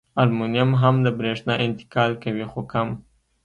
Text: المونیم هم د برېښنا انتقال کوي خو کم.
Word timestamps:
المونیم 0.21 0.69
هم 0.81 0.95
د 1.05 1.07
برېښنا 1.19 1.53
انتقال 1.65 2.11
کوي 2.23 2.45
خو 2.51 2.61
کم. 2.71 2.87